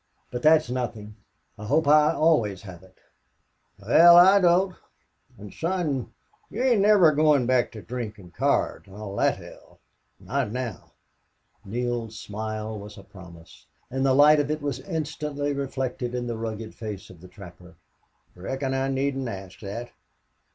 But 0.31 0.41
that's 0.41 0.67
nothing. 0.71 1.15
I 1.59 1.65
hope 1.67 1.87
I 1.87 2.11
always 2.11 2.63
have 2.63 2.81
it." 2.81 2.97
"Wal, 3.79 4.15
I 4.15 4.39
don't.... 4.39 4.73
An', 5.37 5.51
son, 5.51 6.11
you 6.49 6.63
ain't 6.63 6.81
never 6.81 7.11
goin' 7.11 7.45
back 7.45 7.71
to 7.73 7.83
drink 7.83 8.17
an' 8.17 8.31
cards 8.31 8.87
an' 8.87 8.95
all 8.95 9.15
thet 9.15 9.37
hell?... 9.37 9.77
Not 10.19 10.51
now!" 10.51 10.93
Neale's 11.63 12.17
smile 12.17 12.79
was 12.79 12.97
a 12.97 13.03
promise, 13.03 13.67
and 13.91 14.03
the 14.03 14.15
light 14.15 14.39
of 14.39 14.49
it 14.49 14.63
was 14.63 14.79
instantly 14.79 15.53
reflected 15.53 16.15
on 16.15 16.25
the 16.25 16.35
rugged 16.35 16.73
face 16.73 17.11
of 17.11 17.21
the 17.21 17.27
trapper. 17.27 17.75
"Reckon 18.33 18.73
I 18.73 18.87
needn't 18.87 19.27
asked 19.29 19.59
thet. 19.59 19.91